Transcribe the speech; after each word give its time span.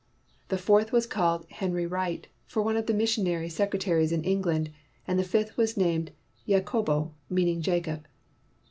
The 0.47 0.57
fourth 0.57 0.91
was 0.91 1.05
called 1.05 1.45
Henry 1.51 1.85
Wright, 1.85 2.27
for 2.47 2.63
one 2.63 2.75
of 2.75 2.87
the 2.87 2.93
missionary 2.95 3.47
secre 3.49 3.77
taries 3.79 4.11
in 4.11 4.23
England; 4.23 4.71
and 5.07 5.19
the 5.19 5.23
fifth 5.23 5.55
was 5.57 5.77
named 5.77 6.09
Yakobo, 6.47 7.11
meaning 7.29 7.61
Jacob. 7.61 8.07